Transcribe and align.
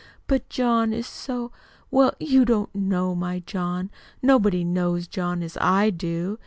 "But 0.25 0.49
John 0.49 0.93
is 0.93 1.05
so 1.05 1.51
well, 1.91 2.15
you 2.19 2.43
don't 2.43 2.73
know 2.73 3.13
my 3.13 3.37
John. 3.45 3.91
Nobody 4.19 4.63
knows 4.63 5.05
John 5.07 5.43
as 5.43 5.59
I 5.61 5.91
do. 5.91 6.39